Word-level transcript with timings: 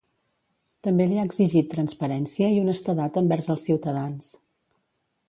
També 0.87 1.05
li 1.11 1.19
ha 1.19 1.25
exigit 1.27 1.69
transparència 1.73 2.49
i 2.55 2.57
honestedat 2.63 3.21
envers 3.23 3.53
els 3.57 3.67
ciutadans. 3.71 4.33